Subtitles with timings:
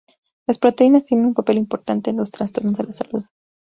[0.47, 3.23] Las proteínas tienen un papel importante en los trastornos de la salud.